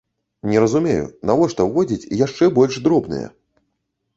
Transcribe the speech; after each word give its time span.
Не 0.51 0.61
разумею, 0.63 1.03
навошта 1.29 1.67
ўводзіць 1.67 2.09
яшчэ 2.25 2.51
больш 2.57 2.81
дробныя? 2.89 3.27